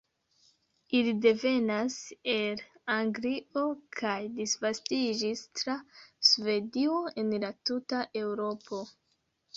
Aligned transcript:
Ili 0.99 1.11
devenas 1.25 1.97
el 2.35 2.63
Anglio 2.95 3.63
kaj 3.99 4.15
disvastiĝis 4.39 5.45
tra 5.61 5.77
Svedio 6.31 6.99
en 7.25 7.33
la 7.45 7.53
tuta 7.71 8.05
Eŭropo. 8.25 8.83